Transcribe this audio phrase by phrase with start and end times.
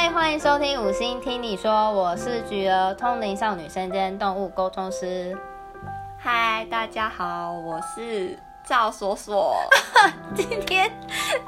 [0.00, 5.36] 嗨，欢迎收听五星听你说，我是菊儿，通灵少女身兼动物沟通师。
[6.16, 9.56] 嗨，大家好，我是赵锁锁。
[10.36, 10.88] 今天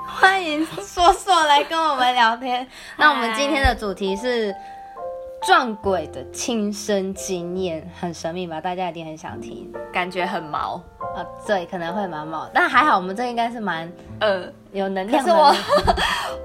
[0.04, 2.66] 欢迎锁锁来跟我们聊天。
[2.96, 4.52] 那我们今天的主题是
[5.42, 8.60] 撞鬼的亲身经验，很神秘吧？
[8.60, 9.72] 大家一定很想听。
[9.92, 10.74] 感觉很毛，
[11.16, 13.90] 啊，对，可能会蛮毛，但还好，我们这应该是蛮
[14.20, 15.30] 呃，有能可量的。
[15.32, 15.54] 是我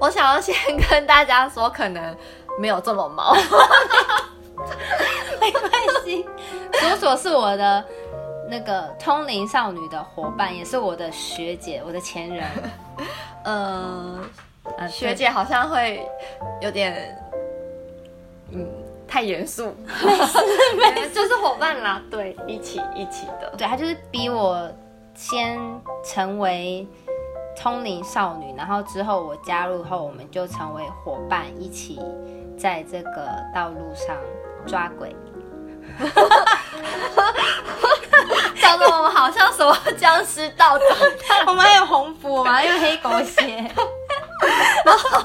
[0.06, 0.54] 我想要先
[0.88, 2.16] 跟大家说，可能
[2.58, 3.34] 没有这么毛。
[5.40, 5.70] 没关
[6.04, 6.26] 系，
[6.80, 7.84] 索索是我的
[8.48, 12.44] 那个通灵少女的伙伴，也是我的学姐，我的前人。
[13.44, 14.18] 呃，
[14.78, 16.04] 啊学姐好像会
[16.60, 17.25] 有点，嗯，
[19.08, 19.74] 太严肃，
[21.14, 24.70] 就是伙伴啦，对，一起一起的，对，他就是逼我
[25.14, 25.58] 先
[26.04, 26.86] 成为
[27.56, 32.00] 通灵少女，然后之后我加入后，我们就成为伙伴，一起
[32.58, 34.16] 在这个道路上
[34.66, 35.14] 抓鬼。
[38.60, 40.86] 讲的我们好像什么僵尸道长，
[41.46, 43.70] 我们还有红符，我们还有黑狗血，
[44.84, 45.20] 然后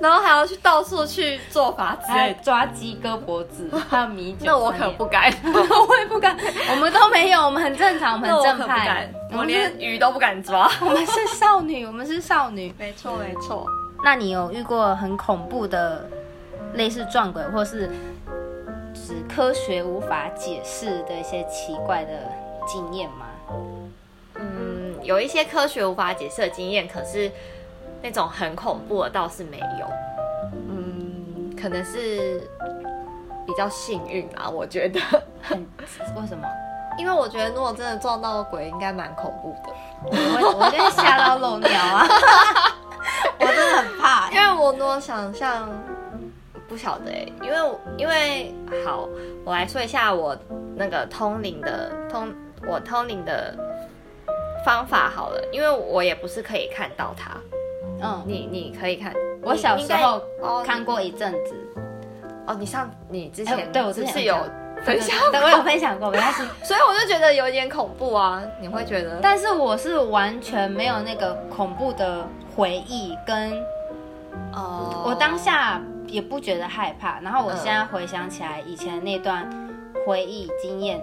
[0.00, 4.38] 还要去到处去做法之还类的，有抓鸡割脖子，还有米酒。
[4.44, 6.36] 那我可不敢， 我也不敢，
[6.70, 10.70] 我们都没有，我们很正常，我们很正派，，我我们连鱼都不敢抓。
[10.80, 12.74] 我们是少女，我们是少女。
[12.78, 13.66] 没错没错，
[14.04, 16.08] 那你有遇过很恐怖的
[16.74, 17.88] 类似撞鬼，或是
[18.94, 22.10] 指科学无法解释的一些奇怪的
[22.66, 23.26] 经验吗？
[24.34, 27.30] 嗯，有一些科学无法解释的经验，可是
[28.02, 29.86] 那种很恐怖的倒是没有。
[30.68, 32.40] 嗯，可能是
[33.46, 35.00] 比较幸运啊，我觉得，
[35.42, 35.58] 很
[36.16, 36.46] 为什么？
[36.98, 39.74] 因为我觉得如果真的撞到鬼，应该蛮恐怖的。
[40.04, 42.06] 我我就会吓到漏尿啊！
[43.38, 45.68] 我真的很怕、因为我如果想象，
[46.68, 47.56] 不晓得哎、因为
[47.98, 49.06] 因为好，
[49.44, 50.36] 我来说一下我
[50.74, 52.32] 那个通灵的通，
[52.66, 53.54] 我通灵的
[54.64, 57.32] 方法好了，因为我也不是可以看到它，
[58.02, 59.12] 嗯，你你可以看，
[59.42, 61.54] 我小时候哦看过一阵子，
[62.46, 64.36] 哦，你上你之哎前对我之前是有
[64.82, 69.18] 分享对，我有分享过，但是 所以我就觉得有点恐怖啊，你会觉得？
[69.22, 73.52] 但是我是完全没有那个恐怖的回忆跟
[74.52, 75.02] 哦。
[75.06, 79.48] 我当下也不觉得害怕，然后我嗯现在回想起来以前那段
[80.06, 81.00] 回忆经验，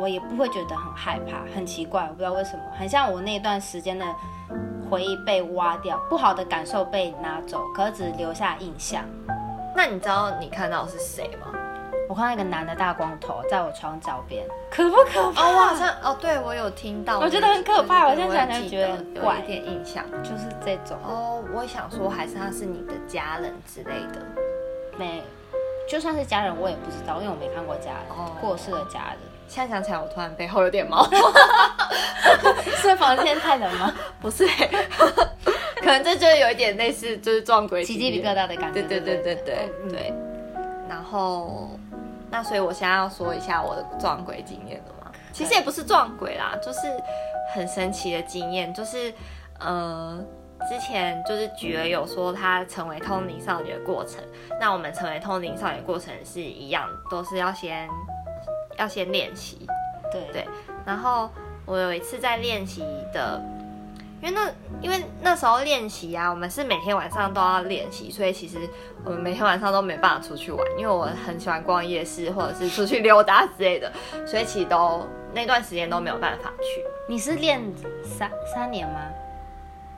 [0.00, 4.04] 我也不会觉得很害怕，很奇怪，我不知道为什么，很像我那段时间的
[4.88, 9.04] 回忆被挖掉，不好的感受被拿走，可是只留下印象。
[9.76, 11.52] 那你知道你看到的是谁吗？
[12.08, 15.42] 我看到一个男的大光头在我床脚边，可不可怕？
[15.42, 20.02] 哦，我好像哦，对我有听到，我觉得很可怕我现在想觉得有一点印象。
[20.22, 24.22] 就是这种，哦，我想说还是他是你的家人之类的。
[24.98, 25.22] 没，
[25.86, 29.18] 就算是家人，我也不知道，因为我没看过家人、哦过世的家人。
[29.48, 31.08] 现在想起来，我突然背后有点毛，
[32.80, 33.92] 是房间太冷吗？
[34.20, 34.46] 不是、
[35.80, 38.82] 可能这就是有一点类似，就是撞鬼起鸡皮疙瘩的感觉。
[38.82, 40.12] 对对对对对嗯对。
[40.88, 41.70] 然后，
[42.30, 45.10] 那所以我现在要说一下我的撞鬼经验了嘛。
[45.32, 46.80] 其实也不是撞鬼啦，就是
[47.54, 49.12] 很神奇的经验，就是
[49.60, 50.18] 呃，
[50.68, 54.22] 之前就是菊儿有说她成为通灵少女的过程，
[54.60, 57.88] 那我们成为通灵少女的过程是一样，都是要先
[58.78, 59.66] 要先练习，
[60.12, 60.46] 对对
[60.86, 61.28] 然后
[61.66, 63.40] 我有一次在练习的，
[64.22, 64.50] 因为那
[64.80, 68.58] 因为那时候练习啊，我们是每天晚上都要练习，所以其实
[69.04, 73.92] 我们每天晚上都没办法出去玩，因为我很喜欢逛夜市或者是出去溜达之类的，
[74.26, 77.60] 所以其实都那段时间都没有办法去，你是练
[78.02, 79.00] 三三年吗？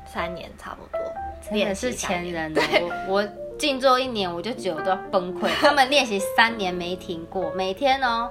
[0.04, 1.00] 三年差不多。
[1.40, 2.60] 真的是前人呢。
[3.08, 5.48] 我我静坐一年，我就觉得我都要崩溃。
[5.62, 8.30] 他们练习三年没停过，每天哦，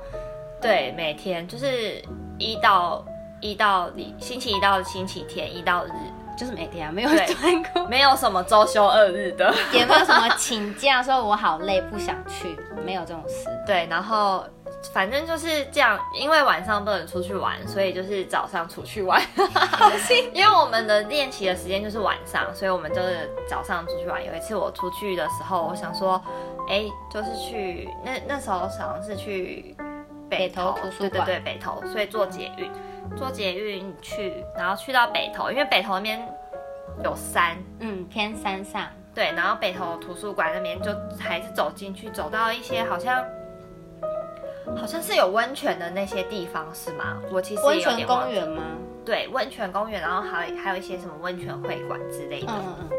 [0.62, 2.02] 对，每天就是
[2.38, 3.06] 一到
[3.40, 5.92] 一到礼星期一到星期天，一到日，
[6.38, 9.54] 就是每天啊，没有对断过， 没有什么周休二日的。
[9.72, 13.48] 也没有什么请假说我好累不想去，没有这种事。
[13.66, 14.44] 对，然后
[14.94, 19.22] 反正就是这样，因为晚上不能出去玩，所以就是早上出去玩。
[20.34, 24.24] 因为我们的练习的时间就是晚上，所以我们就是早上出去玩。
[24.26, 26.22] 有一次我出去的时候，我想说，
[26.68, 29.76] 哎，就是去那那时候好像是去
[30.30, 32.72] 北北投图书馆对对对，北投，所以坐捷运，
[33.16, 36.20] 坐捷运去，然后去到北投，因为北投那边
[37.04, 43.26] 有山，嗯，偏山上，对，然后北投图书馆那边就还是走进去，走到一些好像
[44.78, 47.18] 好像是有温泉的那些地方是吗？
[47.32, 48.64] 我其实温泉点公园吗？
[49.06, 52.52] 对，温泉公园，然后还还有一些什么温泉会馆之类的。
[52.52, 52.90] 嗯嗯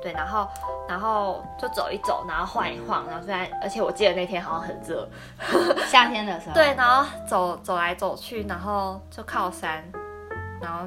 [0.00, 0.48] 对，然后
[0.92, 5.08] 然后就走一走，然后晃一晃，然后虽然而且我记得那天好像很热，
[5.88, 9.82] 夏天的时候，对，然后走走来走去，然后就靠山，
[10.60, 10.80] 然后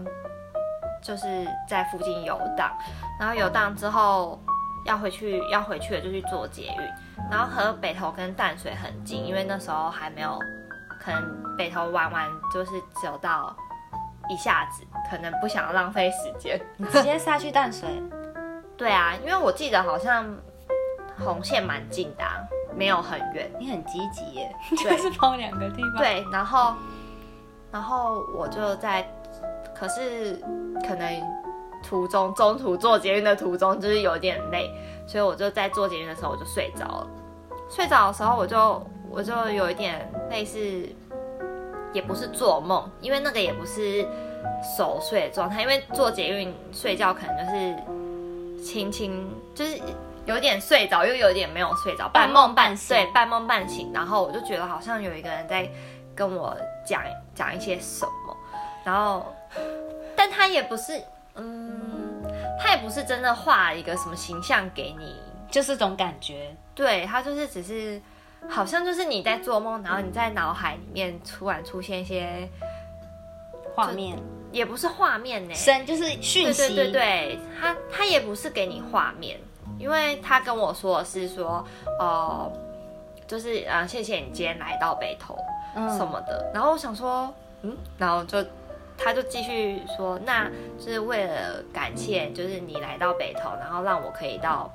[1.04, 2.72] 就是在附近游荡，
[3.20, 4.40] 然后游荡之后
[4.86, 10.38] 要回去要回去了就去坐捷运，然后和北投跟淡水很近，因为那时候还没有，
[11.04, 13.56] 可能北投玩完就是只有到
[14.30, 16.62] 一下子，可能不想要浪费时间。
[16.78, 17.90] 你直接下去淡水，
[18.78, 20.26] 对啊，因为我记得好像
[21.24, 22.36] 红线蛮近的、啊，
[22.76, 23.50] 没有很远。
[23.60, 26.74] 你很积极耶，对 就是跑两个地方。，对，然后
[27.72, 29.08] 然后我就在，
[29.74, 30.42] 可是
[30.88, 31.22] 可能
[31.82, 34.70] 途中中途坐捷运的途中就是有点累，
[35.08, 37.08] 所以我就在坐捷运的时候我就睡着了。
[37.70, 40.60] 睡着的时候我就我就有一点类似，
[41.94, 44.06] 也不是做梦，因为那个也不是
[44.78, 47.76] 熟睡的状态，因为坐捷运睡觉可能就是
[48.66, 49.80] 轻轻就是。
[50.28, 53.92] 有点睡着，又有点没有睡着，半梦半睡，半梦半醒。
[53.94, 55.70] 然后我就觉得好像有一个人在
[56.16, 57.04] 跟我讲
[57.36, 58.36] 讲一些什么，
[58.84, 59.32] 然后，
[60.16, 61.00] 但他也不是，
[61.36, 62.24] 嗯，
[62.60, 65.16] 他也不是真的画一个什么形象给你，
[65.52, 66.58] 就是种感觉。
[66.74, 68.02] 对他就是只是，
[68.50, 72.50] 好像就是你在做梦，然后你在脑海里面突然出现一些，
[73.76, 74.18] 画面
[74.56, 79.38] 也不是画面呢，声就是讯息，对对对，他他也不是给你画面，
[79.78, 81.62] 因为他跟我说的是说，
[82.00, 82.50] 呃，
[83.28, 85.38] 就是啊、呃谢谢你今天来到北投，
[85.76, 86.50] 嗯什么的。
[86.54, 88.42] 然后我想说，嗯，然后就
[88.98, 90.50] 他就继续说，那
[90.80, 94.72] 就是为了感谢，就是你来到北投，然后让我可以到，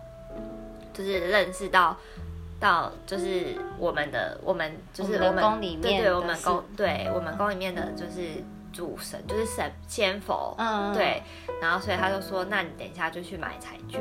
[0.92, 1.96] 就是认识到。
[2.60, 8.44] 到就是我们的，我们就是我们我们宫里面对对，我们宫，对我们宫里面的就是
[8.80, 11.22] 主神，就是神仙佛，嗯，对，
[11.60, 14.00] 然后所以他就说，那你等一下就去买彩券，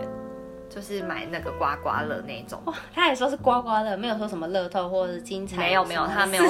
[0.73, 2.61] 就是买那个刮刮乐那种。
[2.63, 6.43] 哇，他也说是刮刮乐，没有说什么乐透或者是精彩，没有没有他没有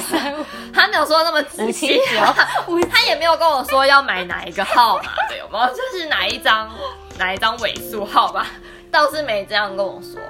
[0.71, 5.67] 他没有说那么仔五细七，九，他也没有跟我说要买哪一个号码的，有没有？
[5.73, 6.69] 就是哪一张
[7.17, 8.45] 哪一张尾数号吧，
[8.91, 10.21] 倒是没这样跟我说。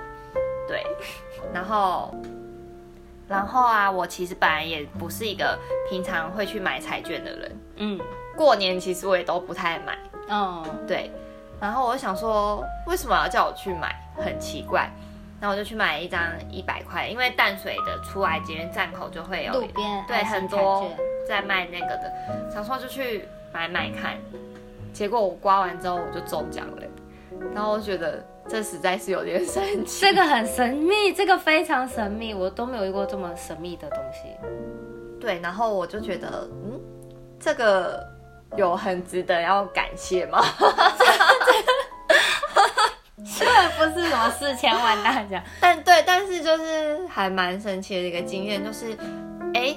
[0.70, 0.86] 对，
[1.54, 2.16] 然后
[3.30, 5.58] 然后啊，我其实本来也不是一个
[5.90, 8.00] 平常会去买彩券的人，嗯
[8.36, 9.98] 过年其实我也都不太买。
[10.28, 11.12] 哦，对，
[11.62, 13.96] 然后我就想说，为什么要叫我去买？
[14.18, 14.90] 很奇怪。
[15.42, 16.22] 然后我就去买了一张
[16.52, 20.92] 一百块，因为淡水的出来捷运站口就会有路边对很多
[21.26, 23.24] 在卖那个的，想说就去
[23.54, 24.18] 买买看。
[24.92, 26.84] 结果我刮完之后我就中奖了，
[27.54, 30.02] 然后我觉得这实在是有点神奇。
[30.02, 34.30] 这个很神秘，这个非常神秘，我都没有遇过这么神秘的东西。
[35.20, 36.80] 对，然后我就觉得，嗯，
[37.40, 38.08] 这个
[38.56, 40.44] 有很值得要感谢吗？
[43.38, 43.46] 这
[43.78, 48.98] 不是什么四千万大奖，但对，但是就是还蛮神奇的一个经验，就是，
[49.54, 49.76] 哎，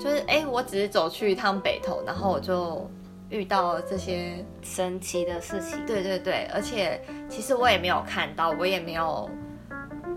[0.00, 2.88] 就是哎，我只是走去一趟北投，然后我就
[3.32, 5.84] 遇到了这些，神奇的事情。
[5.86, 7.00] 对对对，而且
[7.30, 9.28] 其实我也没有看到，我也没有，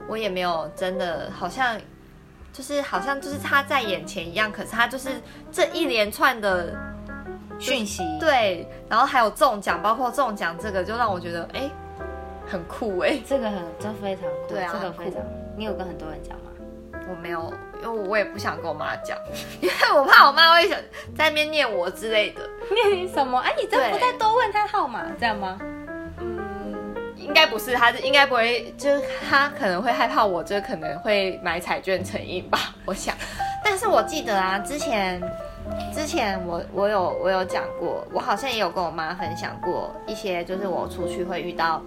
[0.09, 1.79] 我也没有真的好像，
[2.51, 5.09] 就是好像就是他在眼前一样，可是他就是
[5.49, 6.75] 这一连串的
[7.57, 11.69] 讯息，对，然后还有中奖，包括中奖这个，就让我觉得哎，
[12.45, 13.17] 很酷哎。
[13.25, 15.21] 这个很，这非常酷，对啊这个非常。
[15.57, 16.44] 你有跟很多人讲吗？
[17.09, 19.17] 我没有，因为我也不想跟我妈讲，
[19.61, 20.77] 因为我怕我妈会想
[21.15, 22.41] 在那边念我之类的。
[22.73, 23.39] 念你什么？
[23.39, 25.59] 哎、你这对不再多问他号码，这样吗？
[26.19, 26.75] 嗯，
[27.15, 33.15] 应该不是，她应该不会，就是她可能会害怕我，这可能会买彩券成瘾吧， 我想。
[33.63, 35.21] 但是我记得啊，之前
[35.93, 41.81] 之前我我有我有讲过，我好像也有跟我妈分享过一些，就是我出去会遇到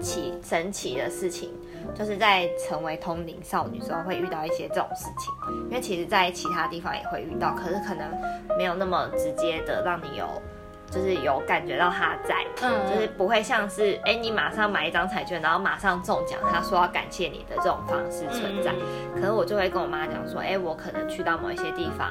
[0.00, 1.52] 奇神奇的事情。
[1.94, 5.32] 就是在成为通灵少女之后，会遇到一些这种事情，
[5.68, 8.08] 因为其实，在其他地方也会遇到，可是可能
[8.56, 10.26] 没有那么直接的让你有，
[10.90, 12.86] 就是有感觉到他在，嗯。
[12.86, 18.72] 就是不会像是哎、你马上买一张彩券，然后马上中奖，他说要感谢你的这种方式存在。
[19.14, 22.10] 可是我就会跟我妈讲说，哎、我可能去到某一些地方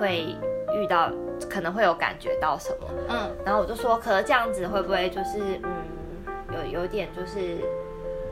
[0.00, 0.36] 会
[0.74, 1.10] 遇到，
[1.50, 5.70] 可能会有感觉到什么，嗯，然后我就说，可是这样子会不会就是嗯，
[6.52, 7.58] 有有点就是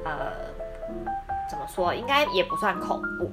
[0.04, 0.32] 呃，
[1.48, 1.94] 怎么说？
[1.94, 3.30] 应该也不算恐怖，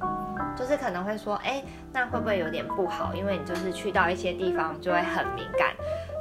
[0.56, 1.64] 就是可能会说，哎，
[1.94, 3.14] 那会不会有点不好？
[3.14, 5.74] 因为你就是去到一些地方就会很敏感，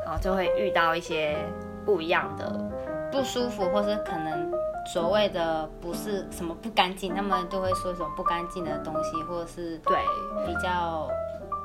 [0.05, 1.37] 然后就会遇到一些
[1.85, 2.49] 不一样的，
[3.11, 4.53] 不舒服，或是可能
[4.93, 9.99] 所谓的不是什么不干净，他们都会说什么不干净的东西，或者是对，
[10.47, 11.09] 比较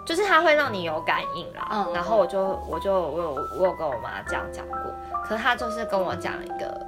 [0.05, 1.67] 就是它会让你有感应啦。
[1.71, 4.79] 嗯然后我就我就我有我有跟我妈这样讲过，
[5.23, 6.85] 可是她就是跟我讲一个，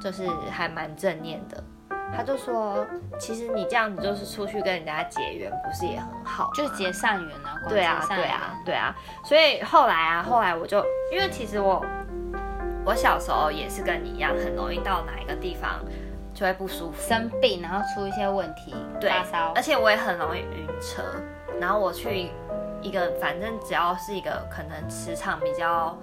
[0.00, 1.62] 就是还蛮正念的。
[2.14, 2.86] 他就说，
[3.18, 6.50] 其实你这样子就是出去跟人家结缘，不是也很好？
[6.54, 8.94] 就是结善缘啊，广对啊对啊，对啊。
[9.24, 11.84] 所以后来啊，后来我就因为其实我
[12.84, 15.80] 我小时候也是跟你一样，很容易到哪一个地方
[16.34, 21.02] 就会不舒服，生病，然后出一些问题，对发烧而，且我也很容易晕车。
[21.60, 22.30] 然后我去
[22.80, 25.96] 一个，反正只要是一个可能磁场比较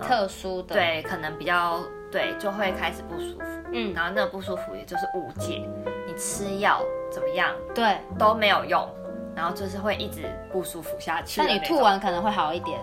[0.00, 1.80] 特殊的，，对，可能比较
[2.10, 3.57] 对，就会开始不舒服。
[3.72, 5.68] 嗯，然后那个不舒服也就是误解，
[6.06, 7.98] 你吃药怎么样对。
[8.18, 8.88] 都没有用，
[9.34, 11.40] 然后就是会一直不舒服下去。
[11.40, 12.80] 那你吐，完可能会好一点，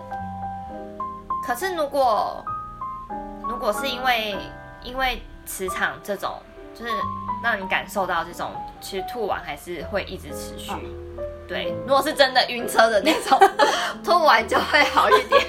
[1.46, 2.44] 可是如果
[3.42, 4.36] 如果是因为
[4.82, 6.34] 因为磁场这种，
[6.74, 6.90] 就是
[7.42, 8.50] 让你感受到这种，
[8.80, 10.72] 其实吐完还是会一直持续。
[11.46, 13.38] 哦对，如果是真的晕车的那种，
[14.02, 15.46] 吐完就会好一点。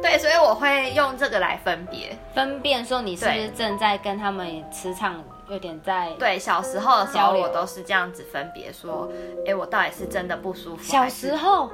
[0.00, 2.16] 对，所以我会用这个来分别。
[2.34, 6.10] 分辨说你是不是正在跟他们磁场有点在。
[6.18, 9.10] 对，小时候的时候我都是这样子分别说，
[9.46, 11.70] 哎，我到底是真的不舒服，小时候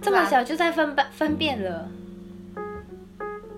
[0.00, 1.88] 这么小就在分辨分辨了，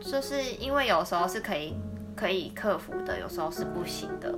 [0.00, 1.74] 就是因为有时候是可以
[2.16, 4.32] 可以克服的，有时候是不行的，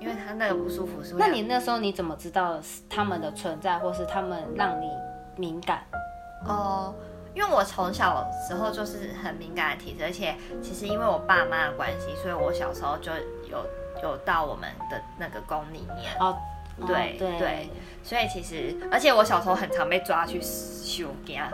[0.00, 4.88] 因为他那个不舒服是会让那你那时候你怎么知道他们的存在，或是他们让你
[5.36, 5.82] 敏感？
[6.46, 6.94] 哦，
[7.34, 13.12] 因为我从小时候就是很敏感的体质，而且其实因为我爸妈的关系，所以我小时候就
[13.48, 13.58] 有
[14.02, 16.12] 有到我们的那个宫里面。
[16.18, 16.36] 哦，
[16.86, 17.70] 对哦对对，
[18.02, 21.50] 所以其实，而且我小时候很常被抓去修家。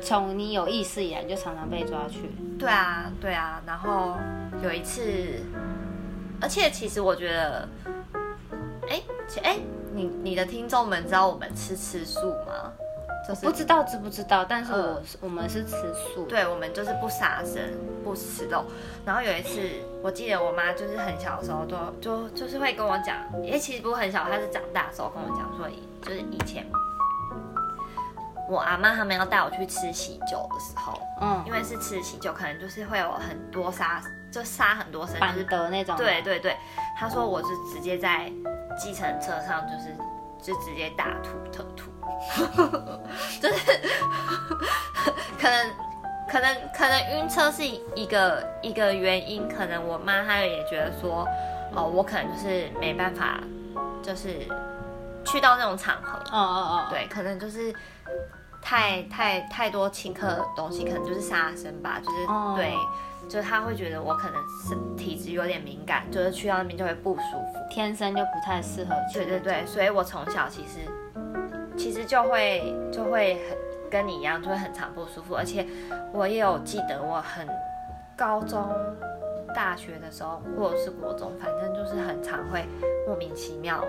[0.00, 2.32] 从你有意识以来，就常常被抓去。
[2.58, 3.62] 对啊，对啊。
[3.66, 4.16] 然后
[4.62, 5.02] 有一次，
[6.42, 7.68] 而且其实我觉得，
[8.88, 9.56] 哎，其哎，
[9.94, 12.72] 你你的听众们知道我们吃吃素吗？
[13.26, 17.62] 就是不知道知不知道，但是我我们是吃素，对，我们就是不杀生，
[18.02, 18.64] 不吃肉。
[19.04, 19.60] 然后有一次，
[20.02, 25.68] 我记得我妈就是很小的时候都就就是会跟我讲，也其实不是很小，她是长大的时候跟我讲说，
[26.02, 26.66] 就是以前
[28.50, 36.56] 我阿妈他们要带我去吃喜酒的时候，嗯，因为是吃喜酒，可能就是会有很多杀，就杀很多生，板就是德那种，对，对对。
[36.98, 38.32] 他说我是直接在
[38.78, 39.94] 计程车上，就是
[40.40, 41.90] 就直接大吐特吐，
[43.40, 43.72] 就是
[45.38, 45.70] 可能
[46.28, 51.28] 可能可能晕车是一个一个原因，可能我妈她也觉得说，
[51.74, 53.40] 哦，我可能就是没办法，
[54.02, 54.46] 就是
[55.24, 57.74] 去到那种场合，哦哦哦，对，可能就是
[58.72, 62.72] 太太太多请客的东西，可能就是杀生吧，就是、哦对，
[63.28, 67.20] 就是他会觉得我可能是体质有点敏感，就是去到那边就会不舒
[67.52, 67.58] 服。
[67.70, 69.18] 天生就不太适合去。
[69.18, 70.90] 对对对，所以我从小其实
[71.76, 75.66] 其实就会就会很跟你一样，就会很常不舒服，而且
[76.10, 77.46] 我也有记得我很
[78.16, 78.66] 高中。
[79.54, 82.64] 大学的时候，或者是国中，反正就是很常会
[83.06, 83.84] 莫名其妙。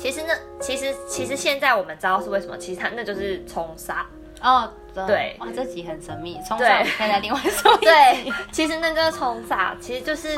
[0.00, 4.06] 其实那其实其实现在我们知道是为什么，其实它那就是冲杀。
[4.40, 5.36] 哦，对。
[5.38, 7.84] 哇，这集很神秘，冲对小可以来另外说一集。
[7.84, 10.34] 对，其实那就是冲煞，其实就是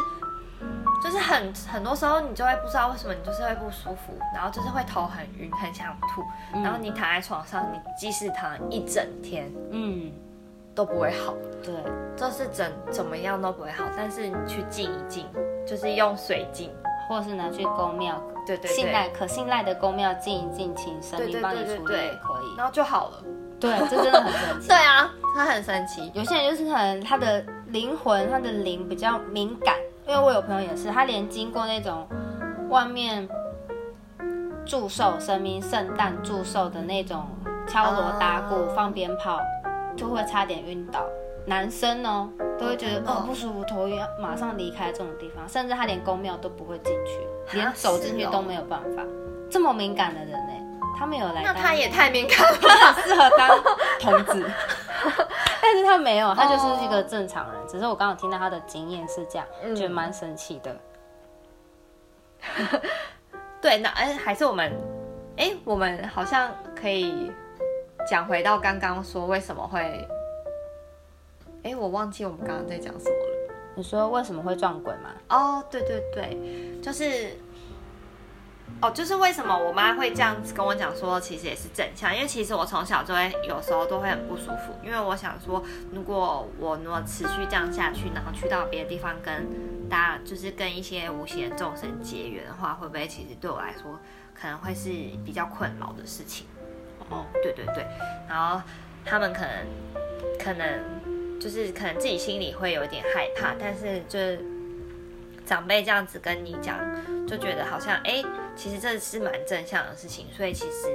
[1.01, 6.63] 就是很很多时候你就会不知道为什么你就是会不舒服，然后就是会头很晕，很想吐，嗯。
[6.65, 10.11] 然后你躺在床上，你即使躺一整天嗯，
[10.75, 11.73] 都不会好，对，
[12.17, 15.25] 就是怎怎么样都不会好，但是你去静一静，
[15.65, 16.69] 就是用水静，
[17.09, 22.57] 或是拿去公庙，对对信赖，可信赖的公庙静一静，请神对对明帮你处理对对对也可以。
[22.57, 23.23] 然后就好了。
[23.61, 24.67] 对，这真的很神奇。
[24.69, 26.11] 对啊，他很神奇。
[26.15, 32.07] 有些人就是可能他的灵魂、他的灵比较敏感，因为我有朋友也是，他连经过那种
[32.71, 33.29] 外面
[34.67, 37.25] 祝寿、神明圣诞祝寿的那种
[37.69, 39.39] 敲锣打鼓、哦放鞭炮，
[39.97, 41.05] 就会差点晕倒。
[41.47, 47.19] 男生呢，都会觉得哦哦不舒服、头晕，马上离开这种地方，甚至他连公庙都不会进去，
[47.57, 49.03] 连走进去都没有办法。
[49.51, 52.59] 这么敏感的人呢，他没有来，那他也太敏感了。
[52.61, 53.61] 他 很适合当
[54.01, 54.51] 童子，
[55.61, 57.61] 但是他没有，他就是一个正常人。
[57.67, 60.77] 只是我刚刚听到他的经验是这样，嗯觉得蛮神奇的。
[63.61, 64.73] 对，那哎，还是我们，
[65.37, 67.31] 哎，我们好像可以
[68.09, 70.07] 讲回到刚刚说为什么会，
[71.63, 73.55] 哎，我忘记我们刚刚在讲什么了。
[73.75, 75.11] 你说为什么会撞鬼吗？
[75.29, 77.39] 哦，对对对，就是，
[78.81, 93.99] 哦，就是为什么我妈会这样子跟我讲说，其实也是正向，因为其实我从小就会有时候都会很不舒服，因为我想说，如果我如果持续这样下去，然后去到别的地方跟大家就是跟一些无形的众生结缘的话，会不会其实对我来说
[94.35, 94.91] 可能会是
[95.25, 96.47] 比较困扰的事情？
[97.09, 97.87] 哦，对对对，
[98.29, 98.61] 然后
[99.05, 99.67] 他们可能
[100.39, 100.81] 可能
[101.43, 104.39] 就是可能自己心里会有一点害怕，但是就是
[105.45, 106.79] 长辈这样子跟你讲，
[107.27, 108.23] 就觉得好像哎、
[108.55, 110.89] 其实这是蛮正向的事情，所以其实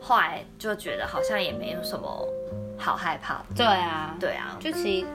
[0.00, 2.28] 后来就觉得好像也没有什么
[2.76, 3.44] 好害怕的。
[3.56, 5.06] 对啊，对啊，就其实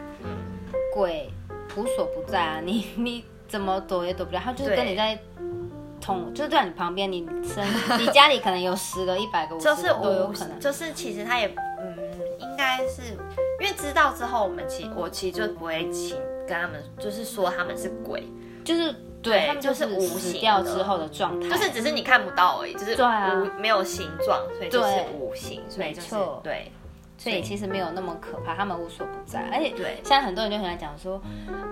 [0.92, 1.30] 鬼
[1.78, 5.20] 无所不在啊，你 你怎么躲也躲不掉，他就是跟你在
[6.02, 7.64] 同，就是在你旁边，你身
[8.00, 10.60] 你家里可能有十个、一百个、就是个都有可能。
[10.60, 11.48] 就是其实他也
[11.80, 11.96] 嗯，
[12.40, 13.16] 应该是
[13.64, 18.28] 因为知道之后，我们其我其实就不会请跟他们，就是说他们是鬼，
[18.66, 18.92] 就是
[19.22, 26.70] 对对他们就是无形掉之后的状态，就是只是你看不到而已，就是无没有形状，所以就是无形，所以就是对
[27.24, 29.48] 所以其实没有那么可怕，他们无所不在。
[29.50, 31.22] 而且对现在很多人就很爱讲说，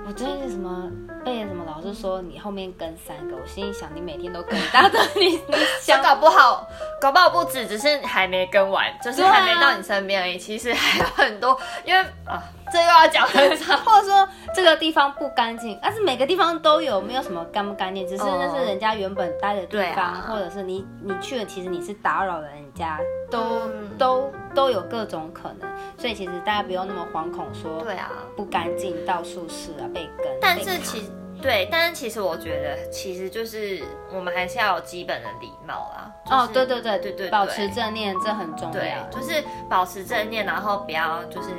[0.07, 0.89] 我最近什么
[1.25, 6.65] 被什么老师说你后面跟三个，我心里想你每天都跟一大堆， 你你想想搞不好，
[7.01, 10.37] 搞不好不止，只是还没跟完，就是还没到你身边而已。
[10.37, 12.41] 其实还有很多，因为啊，
[12.71, 13.77] 这又要讲很长。
[13.79, 18.37] 或者说这个地方不干净，但是每个地方都有，没有什么干不干净，只是哦。
[18.39, 22.99] 那是人家原本待的地方，或者是你你去了，其实你是打扰了人家，
[23.29, 23.39] 都、
[23.73, 23.97] 嗯。
[23.97, 36.11] 都都有各种可能，所以其实大家不用那么惶恐说对啊，不干净到处是啊被跟，但是其实对，但是其实我觉得，其实就是我们还是要有基本的礼貌啦。
[36.25, 41.49] 就是哦，对对对对对，保持正念这很重对要，，就是保持正念，然后不要就是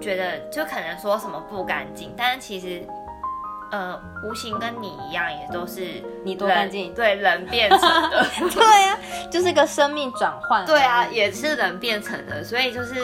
[0.00, 2.86] 觉得就可能说什么不干净，但是其实。
[3.70, 8.24] 呃，无形跟你一样，也都是你多人干净对人变成的，
[8.54, 8.96] 对啊，
[9.32, 12.94] 就是个生命转换，对啊，也是人变成的，所以就是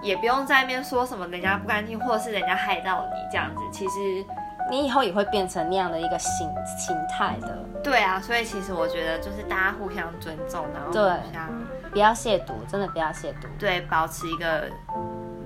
[0.00, 3.60] 也不用在那边说什么人家不干净，或者是人家害到你这样子。
[3.70, 4.24] 其实
[4.70, 6.48] 你以后也会变成那样的一个形
[6.78, 11.46] 形态的，对啊，所以其实我觉得就是大家互相尊重，然后对互相
[11.90, 13.48] 不要亵渎，真的不要亵渎。
[13.58, 14.64] 对保持一个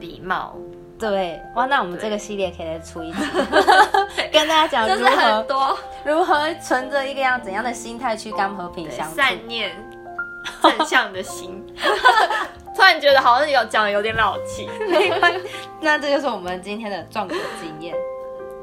[0.04, 0.54] 礼貌，
[0.98, 3.18] 对，哇，那我们对这个系列可以再出一集，
[4.32, 9.16] 跟大家讲就是如何很多如何存着一个样怎样的心态去跟和平相处。
[9.16, 9.72] 善念
[10.62, 11.64] 正向的心。
[12.76, 15.40] 突然觉得好像有讲的有点老气， 没关系，
[15.80, 17.94] 那这就是我们今天的撞鬼经验。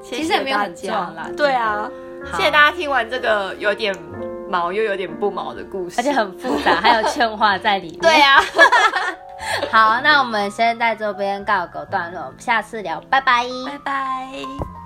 [0.04, 1.90] 其实也没有很撞啦对啊，
[2.30, 3.96] 好谢谢大家听完这个有点
[4.50, 8.00] 毛又有点不毛的故事，而且很复杂，还有劝话在里面。
[8.00, 8.44] 对啊。
[9.72, 13.46] 好，那我们先在这边告个段落，我们下次聊，拜拜。
[13.66, 14.81] 拜拜。